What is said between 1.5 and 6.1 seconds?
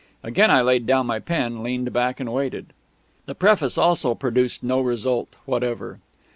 leaned back, and waited. The Preface also produced no result whatever.